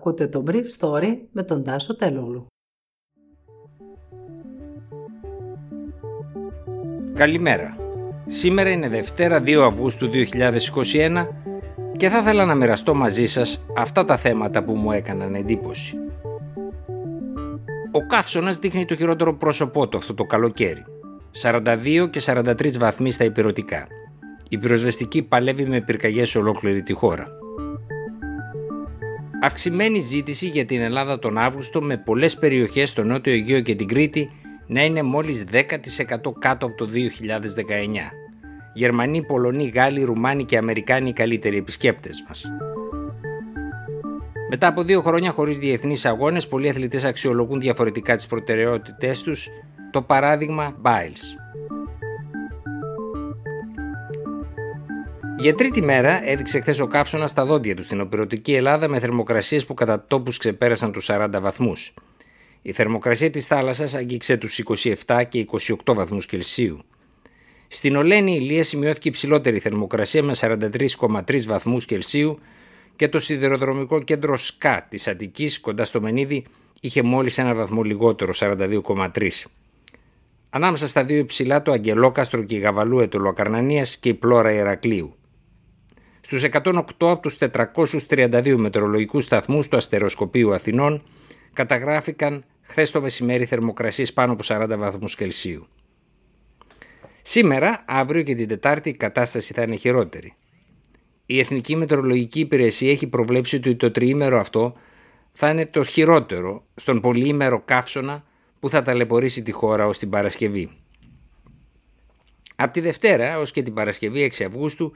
[0.00, 2.46] Ακούτε το Brief Story με τον Τάσο Τελούλου.
[7.14, 7.76] Καλημέρα.
[8.26, 11.26] Σήμερα είναι Δευτέρα 2 Αυγούστου 2021
[11.96, 15.96] και θα ήθελα να μοιραστώ μαζί σας αυτά τα θέματα που μου έκαναν εντύπωση.
[17.92, 20.84] Ο καύσωνας δείχνει το χειρότερο πρόσωπό του αυτό το καλοκαίρι.
[21.42, 23.86] 42 και 43 βαθμοί στα υπηρετικά.
[24.48, 27.39] Η πυροσβεστική παλεύει με πυρκαγιές σε ολόκληρη τη χώρα.
[29.42, 33.88] Αυξημένη ζήτηση για την Ελλάδα τον Αύγουστο με πολλές περιοχές στο Νότιο Αιγαίο και την
[33.88, 34.30] Κρήτη
[34.66, 35.62] να είναι μόλις 10%
[36.38, 38.12] κάτω από το 2019.
[38.74, 42.44] Γερμανοί, Πολωνοί, Γάλλοι, Ρουμάνοι και Αμερικάνοι οι καλύτεροι επισκέπτες μας.
[44.50, 49.48] Μετά από δύο χρόνια χωρίς διεθνείς αγώνες, πολλοί αθλητές αξιολογούν διαφορετικά τις προτεραιότητές τους,
[49.90, 51.39] το παράδειγμα Biles.
[55.40, 59.66] Για τρίτη μέρα έδειξε χθες ο καύσωνας στα δόντια του στην οπερωτική Ελλάδα με θερμοκρασίες
[59.66, 61.94] που κατά τόπους ξεπέρασαν τους 40 βαθμούς.
[62.62, 64.58] Η θερμοκρασία της θάλασσας αγγίξε τους
[65.06, 65.46] 27 και
[65.84, 66.82] 28 βαθμούς Κελσίου.
[67.68, 72.38] Στην Ολένη Ηλία σημειώθηκε υψηλότερη θερμοκρασία με 43,3 βαθμούς Κελσίου
[72.96, 76.44] και το σιδηροδρομικό κέντρο ΣΚΑ της Αττικής κοντά στο Μενίδη
[76.80, 79.28] είχε μόλις ένα βαθμό λιγότερο, 42,3.
[80.50, 85.14] Ανάμεσα στα δύο υψηλά το Αγγελόκαστρο και η Γαβαλού Ετωλοκαρνανίας και η Πλώρα Ηρακλείου.
[86.30, 87.38] Στους 108 από τους
[88.08, 91.02] 432 μετεωρολογικούς σταθμούς του αστεροσκοπείου Αθηνών
[91.52, 95.66] καταγράφηκαν χθες το μεσημέρι θερμοκρασίες πάνω από 40 βαθμούς Κελσίου.
[97.22, 100.34] Σήμερα, αύριο και την Τετάρτη η κατάσταση θα είναι χειρότερη.
[101.26, 104.76] Η Εθνική Μετεωρολογική Υπηρεσία έχει προβλέψει ότι το τριήμερο αυτό
[105.34, 108.24] θα είναι το χειρότερο στον πολυήμερο καύσωνα
[108.60, 110.70] που θα ταλαιπωρήσει τη χώρα ως την Παρασκευή.
[112.56, 114.94] Από τη Δευτέρα ως και την Παρασκευή 6 Αυγούστου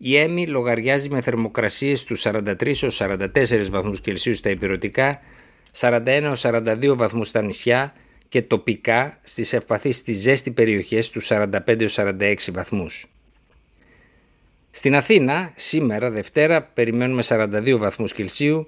[0.00, 5.20] η ΕΜΗ λογαριάζει με θερμοκρασίες του 43 44 βαθμούς Κελσίου στα υπηρετικά,
[5.80, 7.94] 41-42 βαθμούς στα νησιά
[8.28, 13.06] και τοπικά στις ευπαθείς στη ζέστη περιοχές του 45-46 βαθμούς.
[14.70, 18.66] Στην Αθήνα, σήμερα Δευτέρα, περιμένουμε 42 βαθμούς Κελσίου,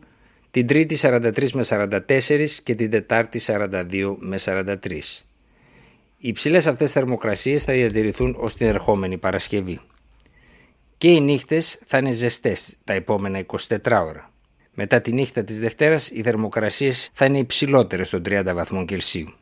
[0.50, 5.24] την Τρίτη 43 με 44 και την Τετάρτη 42 με 43.
[6.18, 9.80] Οι υψηλές αυτές θερμοκρασίες θα διατηρηθούν ως την ερχόμενη Παρασκευή
[11.00, 14.30] και οι νύχτες θα είναι ζεστές τα επόμενα 24 ώρα.
[14.74, 19.32] Μετά τη νύχτα της Δευτέρας οι θερμοκρασίες θα είναι υψηλότερες των 30 βαθμών Κελσίου.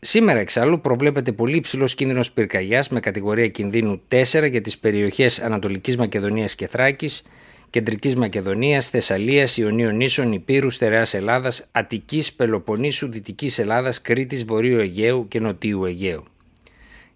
[0.00, 5.96] Σήμερα εξάλλου προβλέπεται πολύ υψηλός κίνδυνος πυρκαγιάς με κατηγορία κινδύνου 4 για τις περιοχές Ανατολικής
[5.96, 7.22] Μακεδονίας και Θράκης,
[7.70, 15.28] Κεντρικής Μακεδονίας, Θεσσαλίας, Ιωνίων Νήσων, Υπήρου, Στερεάς Ελλάδας, Αττικής, Πελοποννήσου, Δυτικής Ελλάδας, Κρήτης, Βορείου Αιγαίου
[15.28, 16.24] και Νοτίου Αιγαίου.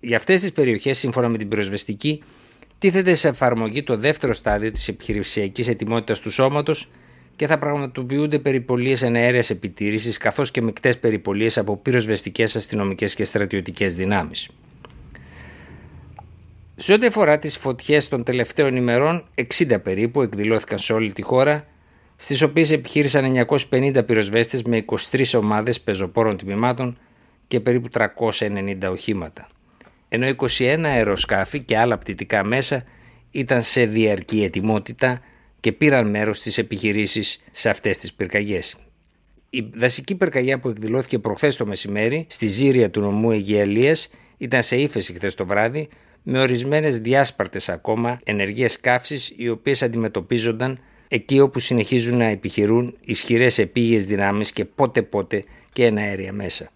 [0.01, 2.23] Για αυτές τις περιοχές, σύμφωνα με την πυροσβεστική,
[2.79, 6.89] τίθεται σε εφαρμογή το δεύτερο στάδιο της επιχειρησιακής ετοιμότητας του σώματος
[7.37, 13.95] και θα πραγματοποιούνται περιπολίες εναέρειας επιτήρησης καθώς και μεικτές περιπολίες από πυροσβεστικές αστυνομικές και στρατιωτικές
[13.95, 14.49] δυνάμεις.
[16.77, 21.67] Σε ό,τι αφορά τις φωτιές των τελευταίων ημερών, 60 περίπου εκδηλώθηκαν σε όλη τη χώρα,
[22.17, 26.97] στις οποίες επιχείρησαν 950 πυροσβέστες με 23 ομάδες πεζοπόρων τμήματων
[27.49, 29.49] και περίπου 390 οχήματα
[30.09, 32.85] ενώ 21 αεροσκάφη και άλλα πτυτικά μέσα
[33.31, 35.21] ήταν σε διαρκή ετοιμότητα
[35.61, 38.77] και πήραν μέρος στις επιχειρήσεις σε αυτές τις πυρκαγιές.
[39.51, 44.09] Η δασική πυρκαγιά που εκδηλώθηκε προχθές το μεσημέρι στη ζήρια του νομού Αιγιαλίας
[44.39, 45.89] ήταν σε ύφεση χθες το βράδυ
[46.23, 53.59] με ορισμένες διάσπαρτες ακόμα ενεργές καύσεις οι οποίες αντιμετωπίζονταν εκεί όπου συνεχίζουν να επιχειρούν ισχυρές
[53.59, 56.71] επίγειες δυνάμεις και πότε πότε και ένα αέρια μέσα.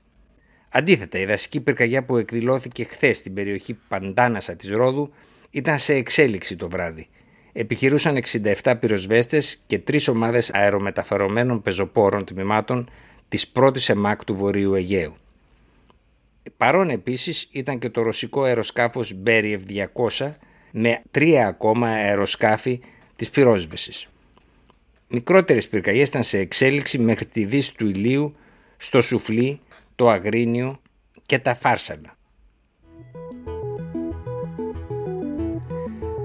[0.75, 5.13] Αντίθετα, η δασική πυρκαγιά που εκδηλώθηκε χθες στην περιοχή Παντάνασα της Ρόδου
[5.51, 7.07] ήταν σε εξέλιξη το βράδυ.
[7.53, 8.23] Επιχειρούσαν
[8.63, 12.91] 67 πυροσβέστες και τρεις ομάδες αερομεταφερομένων πεζοπόρων τμήματων
[13.29, 15.17] της πρώτης ΕΜΑΚ του Βορείου Αιγαίου.
[16.57, 19.63] Παρόν επίσης ήταν και το ρωσικό αεροσκάφος Μπέριευ
[20.19, 20.33] 200
[20.71, 22.81] με τρία ακόμα αεροσκάφη
[23.17, 24.09] της πυρόσβεσης.
[25.09, 28.35] Μικρότερες πυρκαγιές ήταν σε εξέλιξη μέχρι τη δύση του ηλίου
[28.77, 29.61] στο Σουφλί
[29.97, 30.81] το Αγρίνιο
[31.27, 32.17] και τα Φάρσαλα.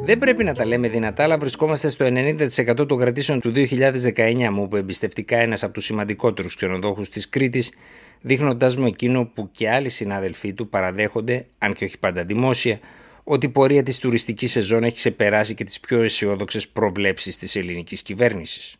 [0.08, 4.68] Δεν πρέπει να τα λέμε δυνατά, αλλά βρισκόμαστε στο 90% των κρατήσεων του 2019 μου,
[4.68, 7.74] που εμπιστευτικά ένας από τους σημαντικότερους ξενοδόχους της Κρήτης,
[8.22, 12.80] δείχνοντάς μου εκείνο που και άλλοι συνάδελφοί του παραδέχονται, αν και όχι πάντα δημόσια,
[13.24, 18.02] ότι η πορεία της τουριστικής σεζόν έχει ξεπεράσει και τις πιο αισιόδοξες προβλέψεις της ελληνικής
[18.02, 18.76] κυβέρνησης.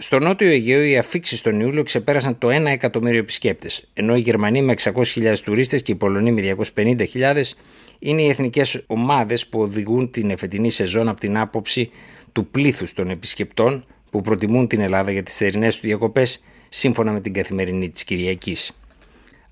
[0.00, 4.62] Στο Νότιο Αιγαίο οι αφήξεις τον Ιούλιο ξεπέρασαν το 1 εκατομμύριο επισκέπτες, ενώ οι Γερμανοί
[4.62, 7.42] με 600.000 τουρίστες και οι Πολωνοί με 250.000
[7.98, 11.90] είναι οι εθνικές ομάδες που οδηγούν την εφετινή σεζόν από την άποψη
[12.32, 17.20] του πλήθους των επισκεπτών, που προτιμούν την Ελλάδα για τις θερινές του διακοπές σύμφωνα με
[17.20, 18.72] την καθημερινή της Κυριακής.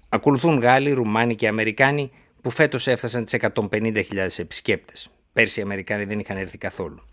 [0.09, 2.11] Ακολουθούν Γάλλοι, Ρουμάνοι και Αμερικάνοι
[2.43, 5.11] που φέτος έφτασαν τις 150.000 επισκέπτες.
[5.33, 7.06] Πέρσι οι Αμερικάνοι δεν είχαν έρθει καθόλου.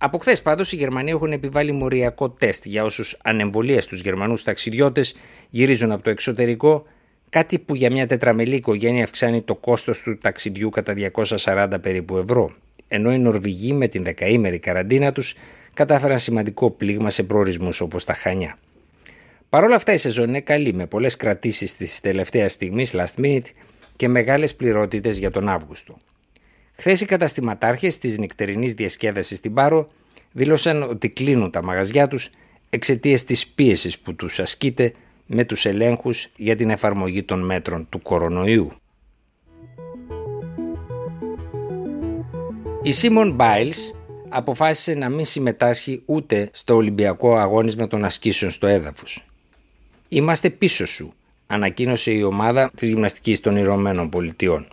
[0.00, 5.14] Από χθες πάντως οι Γερμανοί έχουν επιβάλει μοριακό τεστ για όσους ανεμβολία στου Γερμανούς ταξιδιώτες
[5.50, 6.86] γυρίζουν από το εξωτερικό,
[7.30, 10.94] κάτι που για μια τετραμελή οικογένεια αυξάνει το κόστος του ταξιδιού κατά
[11.44, 12.52] 240 περίπου ευρώ.
[12.88, 15.34] Ενώ οι Νορβηγοί με την δεκαήμερη καραντίνα τους
[15.74, 18.58] κατάφεραν σημαντικό πλήγμα σε προορισμούς όπως τα Χανιά.
[19.48, 23.50] Παρ' όλα αυτά η σεζόν είναι καλή με πολλές κρατήσεις της τελευταίας στιγμής last minute
[23.96, 25.96] και μεγάλες πληρότητες για τον Αύγουστο.
[26.80, 29.88] Χθες οι καταστηματάρχες της νυχτερινής διασκέδασης στην Πάρο
[30.32, 32.30] δήλωσαν ότι κλείνουν τα μαγαζιά τους
[32.70, 34.92] εξαιτίας της πίεσης που τους ασκείται
[35.26, 38.72] με τους ελέγχους για την εφαρμογή των μέτρων του κορονοϊού.
[42.82, 43.94] Η Σίμον Μπάιλς
[44.28, 49.24] αποφάσισε να μην συμμετάσχει ούτε στο Ολυμπιακό Αγώνισμα των Ασκήσεων στο έδαφος.
[50.08, 51.14] «Είμαστε πίσω σου»,
[51.46, 54.66] ανακοίνωσε η ομάδα της γυμναστικής των Ηνωμένων Πολιτειών.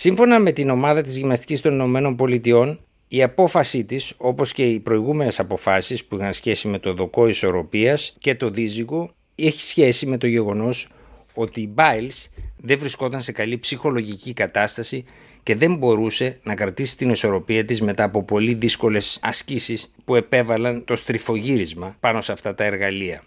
[0.00, 2.78] Σύμφωνα με την ομάδα της γυμναστικής των Ηνωμένων Πολιτειών,
[3.08, 8.16] η απόφασή της, όπως και οι προηγούμενες αποφάσεις που είχαν σχέση με το δοκό ισορροπίας
[8.18, 10.88] και το δίζυγο, έχει σχέση με το γεγονός
[11.34, 15.04] ότι η Biles δεν βρισκόταν σε καλή ψυχολογική κατάσταση
[15.42, 20.84] και δεν μπορούσε να κρατήσει την ισορροπία της μετά από πολύ δύσκολες ασκήσεις που επέβαλαν
[20.84, 23.22] το στριφογύρισμα πάνω σε αυτά τα εργαλεία.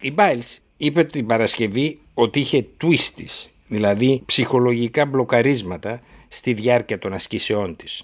[0.00, 7.76] Η Biles είπε την Παρασκευή ότι είχε twists, δηλαδή ψυχολογικά μπλοκαρίσματα στη διάρκεια των ασκήσεών
[7.76, 8.02] της.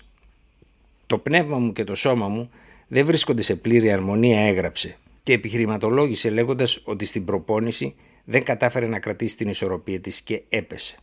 [1.07, 2.51] Το πνεύμα μου και το σώμα μου
[2.89, 7.95] δεν βρίσκονται σε πλήρη αρμονία έγραψε και επιχειρηματολόγησε λέγοντας ότι στην προπόνηση
[8.25, 10.95] δεν κατάφερε να κρατήσει την ισορροπία της και έπεσε.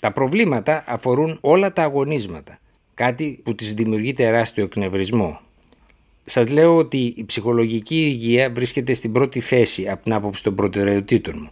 [0.00, 2.58] Τα προβλήματα αφορούν όλα τα αγωνίσματα,
[2.94, 5.40] κάτι που της δημιουργεί τεράστιο εκνευρισμό.
[6.24, 11.34] Σας λέω ότι η ψυχολογική υγεία βρίσκεται στην πρώτη θέση από την άποψη των προτεραιοτήτων
[11.38, 11.50] μου.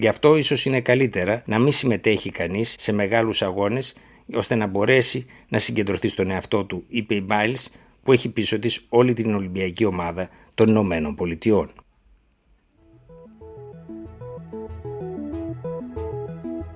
[0.00, 3.94] Γι' αυτό ίσως είναι καλύτερα να μην συμμετέχει κανείς σε μεγάλους αγώνες
[4.34, 7.68] ώστε να μπορέσει να συγκεντρωθεί στον εαυτό του, είπε η Μπάιλς
[8.02, 11.70] που έχει πίσω της όλη την Ολυμπιακή ομάδα των Ηνωμένων Πολιτειών.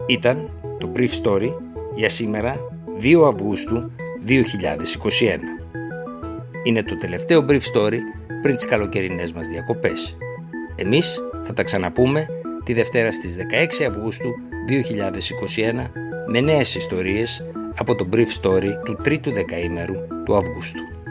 [0.06, 1.52] Ήταν το Brief Story
[1.96, 2.56] για σήμερα
[3.00, 3.90] 2 Αυγούστου
[4.26, 4.32] 2021.
[6.64, 7.98] Είναι το τελευταίο Brief Story
[8.42, 10.16] πριν τις καλοκαιρινές μας διακοπές.
[10.76, 12.28] Εμείς θα τα ξαναπούμε
[12.64, 13.37] τη Δευτέρα στις
[13.82, 14.35] 16 Αυγούστου
[15.85, 15.91] 2021
[16.26, 17.44] με νέες ιστορίες
[17.76, 19.94] από το Brief Story του τρίτου δεκαήμερου
[20.25, 21.01] του Αυγούστου.